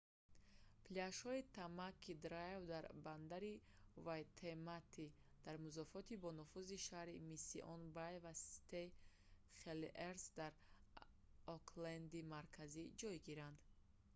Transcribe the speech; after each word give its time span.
пляжҳои 0.85 1.47
tamaki 1.57 2.13
drive 2.25 2.63
дар 2.73 2.85
бандари 3.05 3.55
вайтемата 4.07 5.01
waitemata 5.01 5.15
дар 5.45 5.55
музофоти 5.65 6.21
бонуфузи 6.25 6.83
шаҳри 6.87 7.13
mission 7.31 7.79
bay 7.97 8.15
ва 8.23 8.33
st 8.49 8.69
heliers 9.63 10.23
дар 10.39 10.53
окленди 11.55 12.19
марказӣ 12.33 12.85
ҷойгиранд 13.01 13.57